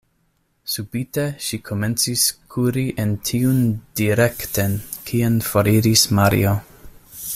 [0.75, 2.23] Subite ŝi komencis
[2.55, 3.61] kuri en tiun
[4.01, 4.75] direkten,
[5.11, 6.57] kien foriris Mario.